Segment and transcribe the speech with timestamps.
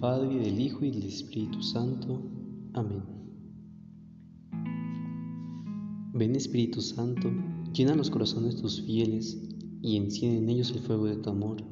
[0.00, 2.22] Padre, y del Hijo, y del Espíritu Santo.
[2.72, 3.02] Amén.
[6.14, 7.30] Ven Espíritu Santo,
[7.72, 9.38] llena los corazones de tus fieles,
[9.82, 11.62] y enciende en ellos el fuego de tu amor.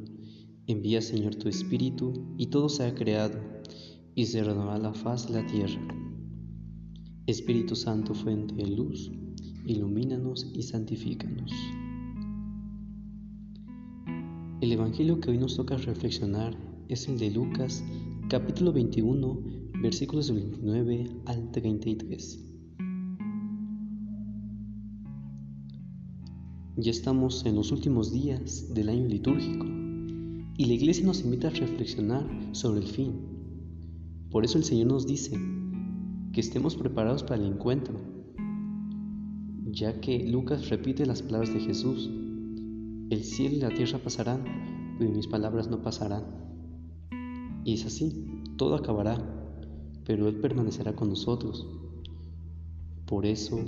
[0.67, 3.39] Envía, Señor, tu Espíritu, y todo sea creado,
[4.15, 5.81] y se renovará la faz de la tierra.
[7.27, 9.11] Espíritu Santo, fuente de luz,
[9.67, 11.53] ilumínanos y santifícanos.
[14.61, 16.57] El Evangelio que hoy nos toca reflexionar
[16.89, 17.85] es el de Lucas,
[18.29, 19.43] capítulo 21,
[19.83, 22.45] versículos 29 al 33.
[26.77, 29.67] Ya estamos en los últimos días del año litúrgico
[30.57, 33.13] y la iglesia nos invita a reflexionar sobre el fin.
[34.31, 35.39] Por eso el Señor nos dice
[36.33, 38.01] que estemos preparados para el encuentro,
[39.67, 42.11] ya que Lucas repite las palabras de Jesús,
[43.11, 44.45] el cielo y la tierra pasarán,
[44.99, 46.48] pero mis palabras no pasarán.
[47.69, 48.25] Y es así,
[48.57, 49.19] todo acabará,
[50.07, 51.69] pero Él permanecerá con nosotros.
[53.05, 53.61] Por eso,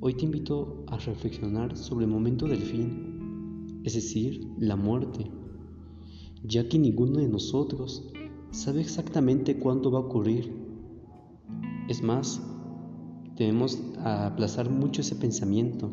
[0.00, 5.30] hoy te invito a reflexionar sobre el momento del fin, es decir, la muerte,
[6.42, 8.10] ya que ninguno de nosotros
[8.52, 10.50] sabe exactamente cuándo va a ocurrir.
[11.90, 12.40] Es más,
[13.36, 15.92] debemos aplazar mucho ese pensamiento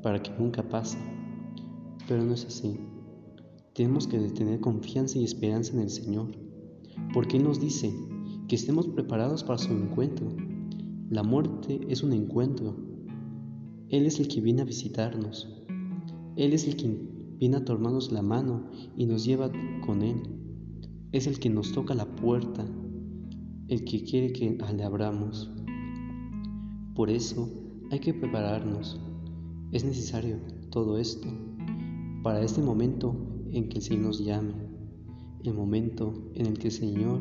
[0.00, 0.98] para que nunca pase,
[2.06, 2.78] pero no es así.
[3.74, 6.46] Tenemos que tener confianza y esperanza en el Señor
[7.12, 7.94] porque nos dice
[8.48, 10.28] que estemos preparados para su encuentro.
[11.10, 12.76] La muerte es un encuentro.
[13.88, 15.48] Él es el que viene a visitarnos.
[16.36, 16.96] Él es el que
[17.38, 19.50] viene a tomarnos la mano y nos lleva
[19.84, 20.22] con Él.
[21.12, 22.66] Es el que nos toca la puerta,
[23.68, 25.50] el que quiere que le abramos.
[26.94, 27.48] Por eso
[27.90, 29.00] hay que prepararnos.
[29.72, 30.38] Es necesario
[30.70, 31.28] todo esto
[32.22, 33.14] para este momento
[33.52, 34.68] en que el Señor nos llame
[35.44, 37.20] el momento en el que el Señor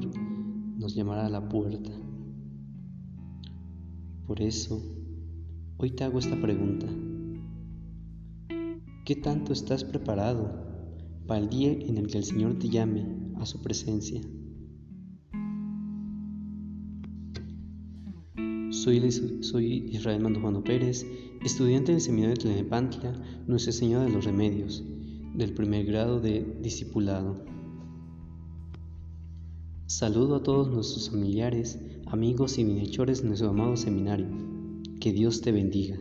[0.77, 1.91] nos llamará a la puerta.
[4.25, 4.81] Por eso,
[5.77, 6.87] hoy te hago esta pregunta.
[9.05, 10.67] ¿Qué tanto estás preparado
[11.27, 13.05] para el día en el que el Señor te llame
[13.37, 14.21] a su presencia?
[18.69, 19.11] Soy,
[19.41, 21.05] soy Israel Mandujano Pérez,
[21.43, 23.13] estudiante del Seminario de Tlenepantla,
[23.47, 24.83] Nuestra Señora de los Remedios,
[25.35, 27.56] del primer grado de Discipulado.
[29.89, 34.27] Saludo a todos nuestros familiares, amigos y bienhechores de nuestro amado seminario.
[34.99, 35.97] Que Dios te bendiga.